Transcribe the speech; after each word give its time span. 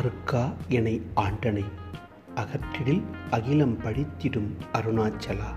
ஆருக்கா 0.00 0.52
எனை 0.68 1.02
ஆண்டனை. 1.14 1.64
அகற்றிடில் 2.34 3.02
அகிலம் 3.30 3.78
படித்திடும் 3.78 4.48
அருணாச்சலா. 4.72 5.50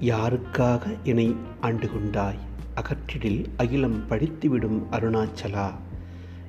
யாருக்காக 0.00 0.82
என்னை 1.02 1.36
ஆண்டு 1.60 1.92
கொண்டாய் 1.92 2.38
அகற்றிடில் 2.74 3.44
அகிலம் 3.56 4.08
படித்துவிடும் 4.08 4.82
அருணாச்சலா 4.90 5.70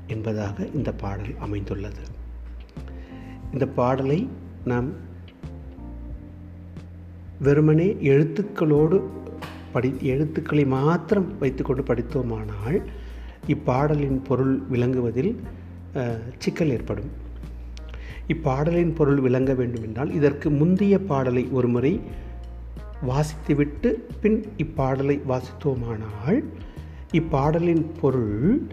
என்பதாக 0.07 0.65
இந்த 0.65 0.91
பாடல் 0.91 1.35
அமைந்துள்ளது. 1.39 2.01
இந்த 3.53 3.65
பாடலை 3.65 4.29
நாம் 4.65 4.91
வெறுமனே 7.39 7.85
எழுத்துக்களோடு 7.85 9.09
படி 9.71 9.95
எழுத்துக்களை 10.01 10.65
மாத்திரம் 10.65 11.37
வைத்துக்கொண்டு 11.37 11.83
படித்தோமானால் 11.83 12.85
இப்பாடலின் 13.47 14.19
பொருள் 14.27 14.53
விளங்குவதில் 14.71 15.33
சிக்கல் 16.37 16.69
ஏற்படும். 16.69 17.09
இப்பாடலின் 18.27 18.93
பொருள் 18.95 19.19
விளங்க 19.19 19.53
வேண்டுமென்றால் 19.53 20.11
இதற்கு 20.13 20.49
முந்தைய 20.49 20.99
பாடலை 20.99 21.43
ஒரு 21.57 21.67
முறை 21.67 22.01
வாசித்துவிட்டு 23.09 23.89
பின் 24.21 24.39
இப்பாடலை 24.57 25.17
வாசித்தோமானால் 25.31 26.39
இப்பாடலின் 27.11 27.85
பொருள் 28.01 28.67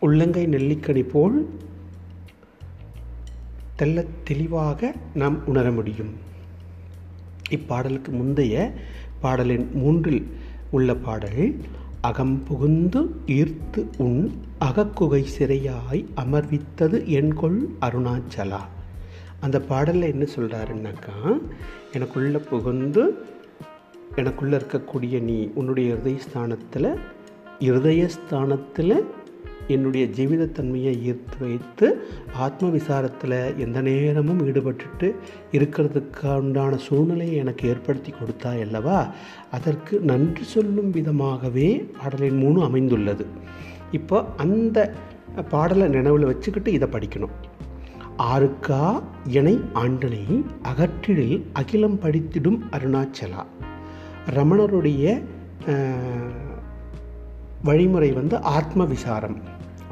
உள்ளங்கை 0.00 0.46
நெல்லிக்கனி 0.46 1.04
போல் 1.12 1.36
தெல்ல 3.78 4.06
தெளிவாக 4.24 4.94
நாம் 5.14 5.46
உணர 5.46 5.70
முடியும். 5.70 6.12
இப்பாடலுக்கு 7.50 8.08
முந்தைய 8.08 8.72
பாடலின் 9.20 9.70
மூன்றில் 9.72 10.26
உள்ள 10.70 10.94
பாடல் 10.94 11.42
அகம் 12.00 12.42
புகுந்து 12.44 13.00
ஈர்த்து 13.26 13.80
உன் 13.98 14.20
அகக்குகை 14.60 15.24
சிறையாய் 15.38 16.04
அமர்வித்தது 16.16 17.06
என்கொள் 17.06 17.58
அருணாச்சலா. 17.80 18.60
அந்த 19.40 19.60
பாடலில் 19.60 20.02
என்ன 20.02 20.26
சொல்கிறாருன்னாக்கா 20.36 21.40
எனக்குள்ளே 21.92 22.48
புகுந்து 22.48 23.04
எனக்குள்ளே 24.16 24.60
இருக்கக்கூடிய 24.60 25.20
நீ 25.20 25.50
உன்னுடைய 25.54 25.94
இருதயஸ்தானத்தில் 25.94 27.00
இருதயஸ்தானத்தில் 27.58 29.04
என்னுடைய 29.74 30.04
ஜீவிதத்தன்மையை 30.16 30.92
ஈர்த்து 31.10 31.36
வைத்து 31.40 31.86
ஆத்ம 32.44 32.68
விசாரத்தில் 32.68 33.36
எந்த 33.56 33.78
நேரமும் 33.88 34.42
ஈடுபட்டுட்டு 34.46 35.08
இருக்கிறதுக்கு 35.58 36.26
உண்டான 36.42 36.78
சூழ்நிலையை 36.86 37.36
எனக்கு 37.42 37.68
ஏற்படுத்தி 37.68 38.12
கொடுத்தா 38.12 38.52
அல்லவா? 38.66 38.98
அதற்கு 39.50 39.94
நன்றி 40.10 40.44
சொல்லும் 40.54 40.90
விதமாகவே 40.98 41.68
பாடலின் 41.98 42.40
மூணு 42.44 42.60
அமைந்துள்ளது. 42.64 43.26
இப்போ 43.98 44.18
அந்த 44.36 44.78
பாடலை 45.50 45.88
நினைவில் 45.96 46.30
வச்சுக்கிட்டு 46.30 46.72
இதை 46.72 46.88
படிக்கணும். 46.92 47.36
ஆருக்கா 48.32 48.82
இணை 49.38 49.56
ஆண்டனை 49.82 50.24
அகற்றிடில் 50.70 51.38
அகிலம் 51.60 52.00
படித்திடும் 52.02 52.60
அருணாச்சலா. 52.76 53.44
ரமணருடைய 54.36 55.04
வழிமுறை 57.68 58.10
வந்து 58.18 58.36
ஆத்ம 58.56 58.84
விசாரம் 58.92 59.34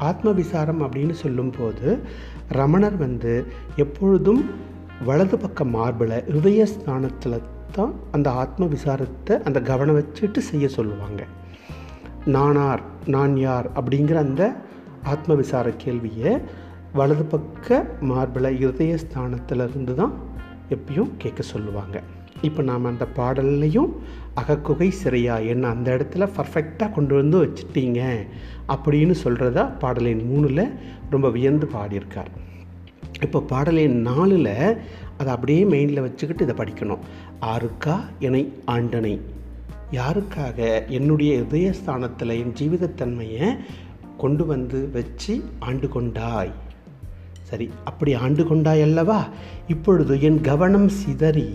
ஆத்ம 0.07 0.31
விசாரம் 0.31 0.81
அப்படின்னு 0.85 1.11
சொல்லும்போது 1.11 1.99
ரமணர் 2.47 2.97
வந்து 2.97 3.45
எப்பொழுதும் 3.75 4.41
வலது 5.05 5.37
பக்க 5.37 5.65
மார்பில் 5.65 6.15
ஹிருதய 6.27 6.63
ஸ்தானத்தில் 6.63 7.45
தான் 7.71 7.93
அந்த 8.11 8.31
ஆத்ம 8.31 8.65
விசாரத்தை 8.65 9.41
அந்த 9.43 9.59
கவனம் 9.61 9.97
வச்சுட்டு 9.99 10.37
செய்ய 10.37 10.67
சொல்லுவாங்க. 10.69 11.21
நானார் 12.25 12.81
நான் 13.05 13.37
யார் 13.37 13.67
அப்படிங்கிற 13.75 14.13
அந்த 14.13 14.55
ஆத்ம 15.03 15.35
விசார 15.35 15.69
கேள்வியை 15.69 16.41
வலது 16.93 17.23
பக்க 17.23 17.85
மார்பில் 17.99 18.57
இருதய 18.59 18.97
ஸ்தானத்திலிருந்து 19.03 19.95
தான் 19.95 20.13
எப்பயும் 20.69 21.11
கேட்க 21.17 21.41
சொல்லுவாங்க. 21.43 21.97
இப்போ 22.41 22.61
நாம் 22.61 22.85
அந்த 22.85 23.07
பாடல்லையும் 23.15 23.91
அகக்குகை 24.35 24.91
சிறையா 25.03 25.47
என்ன 25.47 25.67
அந்த 25.67 25.95
இடத்துல 25.95 26.29
பர்ஃபெக்டாக 26.37 26.91
கொண்டு 26.91 27.15
வந்து 27.15 27.37
வச்சுட்டீங்க 27.45 28.27
அப்படின்னு 28.67 29.15
சொல்கிறதா 29.23 29.79
பாடலின் 29.79 30.23
மூணில் 30.29 30.71
ரொம்ப 31.09 31.29
வியந்து 31.29 31.69
பாடியிருக்கார். 31.73 32.31
இப்போ 33.21 33.41
பாடலின் 33.41 34.01
நாலில் 34.01 34.77
அதை 35.17 35.33
அப்படியே 35.33 35.63
மெயினில் 35.63 36.01
வச்சுக்கிட்டு 36.01 36.47
இதை 36.47 36.55
படிக்கணும். 36.55 37.03
ஆருக்கா 37.41 37.95
என்னை 38.19 38.53
ஆண்டனை. 38.67 39.19
யாருக்காக 39.91 40.87
என்னுடைய 40.87 41.35
இதயஸ்தானத்தில் 41.35 42.29
என் 42.29 42.53
ஜீவிதத்தன்மையை 42.53 43.57
கொண்டு 44.17 44.45
வந்து 44.45 44.89
வச்சு 44.93 45.43
ஆண்டு 45.59 45.89
கொண்டாய்? 45.89 46.51
சரி 47.49 47.67
அப்படி 47.83 48.11
ஆண்டு 48.23 48.43
கொண்டாய் 48.47 48.83
அல்லவா 48.87 49.19
இப்பொழுது 49.73 50.13
என் 50.21 50.41
கவனம் 50.41 50.89
சிதறி 50.99 51.49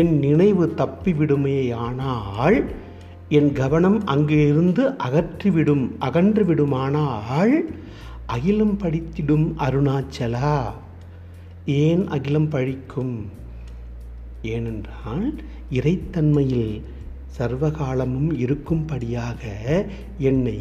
என் 0.00 0.12
நினைவு 0.18 0.66
தப்பிவிடுமே 0.80 1.58
ஆனால் 1.86 2.58
என் 3.38 3.52
கவனம் 3.52 3.98
அங்கு 4.04 4.38
இருந்து 4.48 4.82
அகற்றிவிடும் 5.06 5.84
அகன்று 5.98 6.42
விடுமானால் 6.44 7.54
அகிலம் 8.34 8.76
படித்திடும் 8.82 9.46
அருணாச்சலா 9.66 10.56
ஏன் 11.82 12.04
அகிலம் 12.08 12.50
பழிக்கும்? 12.50 13.14
ஏனென்றால் 14.54 15.26
இறைத்தன்மையில் 15.78 16.72
சர்வகாலமும் 17.36 18.30
இருக்கும்படியாக 18.44 19.42
என்னை 20.30 20.58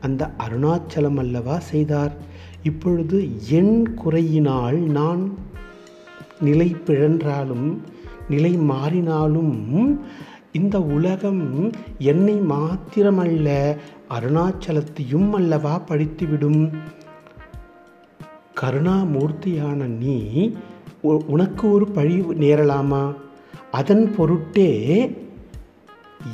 அந்த 0.00 0.22
அருணாச்சலம் 0.44 1.20
அல்லவா 1.22 1.56
செய்தார். 1.70 2.14
இப்பொழுது 2.62 3.18
என் 3.50 3.96
குறையினால் 4.04 4.78
நான் 4.78 5.38
நிலை 6.40 6.76
பிழன்றாலும் 6.86 7.78
நிலை 8.28 8.56
மாறினாலும் 8.56 9.54
இந்த 10.52 10.80
உலகம் 10.80 11.72
என்னை 11.98 12.34
மாத்திரமல்ல 12.34 13.76
அருணாச்சலத்தையும் 14.10 15.30
அல்லவா 15.30 15.82
படித்துவிடும்? 15.88 16.72
கருணாமூர்த்தியான 18.60 19.86
நீ 19.86 20.50
உனக்கு 21.26 21.72
ஒரு 21.72 21.88
பழி 21.88 22.16
நேரலாமா? 22.20 23.14
அதன் 23.70 24.14
பொருட்டே 24.14 24.70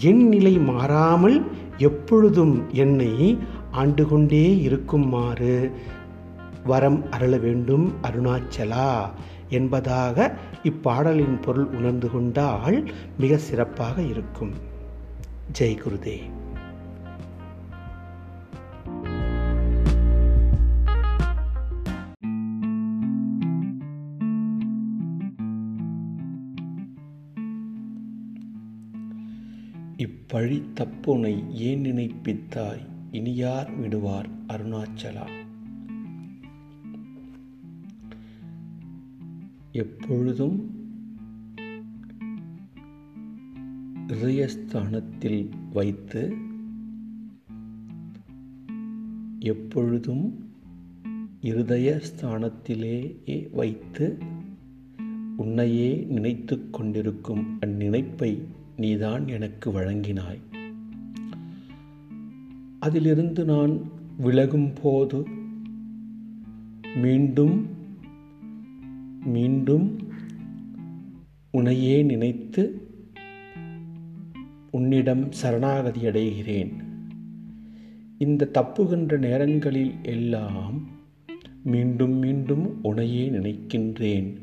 என் 0.00 0.28
நிலை 0.28 0.58
மாறாமல் 0.58 1.42
எப்பொழுதும் 1.78 2.68
என்னை 2.72 3.38
ஆண்டு 3.70 4.08
கொண்டே 4.08 4.58
இருக்குமாறு 4.60 5.70
வரம் 6.66 7.10
அருள 7.10 7.36
வேண்டும் 7.36 7.86
அருணாச்சலா 8.02 9.10
என்பதாக 9.48 10.34
இப்பாடலின் 10.62 11.42
பொருள் 11.42 11.68
உணர்ந்து 11.78 12.10
கொண்டால் 12.10 12.78
மிக 13.18 13.38
சிறப்பாக 13.38 14.02
இருக்கும். 14.02 14.54
ஜெய் 15.58 15.80
குருதே 15.82 16.18
இப்பழி 30.04 30.58
தப்புனை 30.74 31.34
ஏன் 31.66 31.82
நினைப்பித்தாய்? 31.82 32.84
இனியார் 33.10 33.70
விடுவார் 33.76 34.28
அருணாச்சலா. 34.48 35.26
எப்பொழுதும் 39.76 40.58
இதயஸ்தானத்தில் 44.06 45.50
வைத்து 45.72 46.34
எப்பொழுதும் 49.38 50.50
இருதயஸ்தானத்திலேயே 51.42 53.36
வைத்து 53.52 54.18
உன்னையே 55.36 56.04
நினைத்து 56.08 56.70
கொண்டிருக்கும் 56.70 57.58
அந்நினைப்பை 57.66 58.42
நீதான் 58.76 59.28
எனக்கு 59.28 59.72
வழங்கினாய். 59.72 60.40
அதிலிருந்து 62.80 63.44
நான் 63.44 63.90
விலகும் 64.16 64.72
போது 64.82 65.26
மீண்டும் 66.94 67.75
மீண்டும் 69.26 69.98
உன்னையே 71.50 72.02
நினைத்து 72.02 72.88
உன்னிடம் 74.70 75.32
சரணாகதி 75.32 76.00
அடைகிறேன். 76.00 76.72
இந்த 78.18 78.50
தப்புகின்ற 78.54 79.18
நேரங்களில் 79.18 79.94
எல்லாம் 80.02 80.88
மீண்டும் 81.64 82.18
மீண்டும் 82.18 82.84
உனையே 82.84 83.30
நினைக்கின்றேன். 83.30 84.36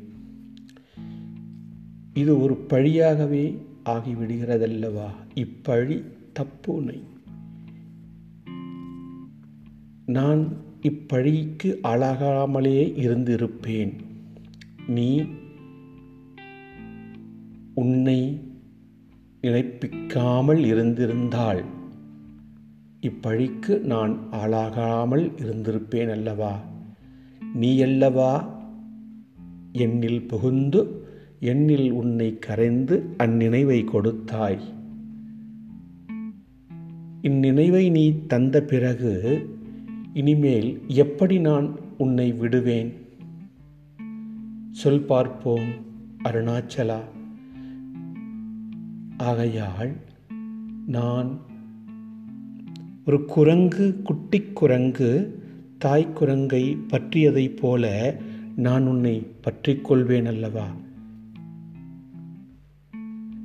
இது 2.14 2.40
ஒரு 2.40 2.56
பழியாகவே 2.56 3.58
ஆகிவிடுகிறதல்லவா? 3.86 5.10
இப்பழி 5.36 6.04
தப்புனை. 6.34 7.00
நான் 10.06 10.58
இப்பழிக்கு 10.82 11.78
ஆளாகாமலே 11.84 12.94
இருந்திருப்பேன். 12.96 13.94
நீ 14.88 15.26
உன்னை 17.74 18.42
இணைப்பிக்காமல் 19.42 20.66
இருந்திருந்தால் 20.66 21.64
இப்பழிக்கு 23.02 23.80
நான் 23.80 24.20
ஆளாகாமல் 24.32 25.32
இருந்திருப்பேன் 25.38 26.12
அல்லவா? 26.12 26.62
நீயல்லவா 27.62 28.48
என்னில் 29.74 30.28
புகுந்து 30.28 31.06
என்னில் 31.40 31.92
உன்னை 31.92 32.40
கரைந்து 32.40 33.16
அந்நினைவை 33.18 33.84
கொடுத்தாய். 33.84 34.62
இந்நினைவை 37.22 37.92
நீ 37.92 38.26
தந்த 38.28 38.62
பிறகு 38.62 39.46
இனிமேல் 40.14 40.82
எப்படி 40.88 41.40
நான் 41.40 41.80
உன்னை 41.98 42.34
விடுவேன்? 42.34 42.94
சொல் 44.74 45.02
பார்ப்போம் 45.02 45.70
அருணாச்சலா. 46.24 47.00
ஆகையால் 49.18 49.96
நான் 50.88 51.40
ஒரு 53.06 53.26
குரங்கு 53.26 54.02
குட்டி 54.04 54.42
குரங்கு 54.42 55.42
தாய் 55.78 56.14
குரங்கை 56.14 56.78
பற்றியதைப் 56.88 57.58
போல 57.58 58.16
நான் 58.56 58.88
உன்னை 58.88 59.28
பற்றி 59.42 59.76
கொள்வேன் 59.76 60.26
அல்லவா? 60.26 60.68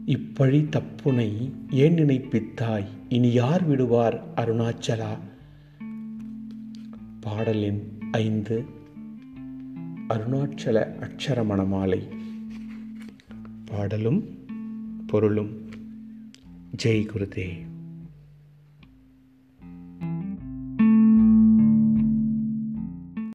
இப்பழி 0.06 0.68
தப்புனை 0.68 1.52
ஏன் 1.70 1.94
நினைப்பித்தாய்? 1.94 2.86
இனி 3.08 3.32
யார் 3.32 3.64
விடுவார் 3.64 4.22
அருணாச்சலா? 4.36 5.18
பாடலின் 7.20 7.98
ஐந்து 8.10 8.64
அருணாச்சல 10.08 10.76
அக்ஷரமண 11.00 11.66
மாலை 11.66 12.08
பாடலும் 13.64 14.20
பொருளும். 15.06 15.50
ஜெய் 16.84 17.06
குருதேவ் 17.06 17.77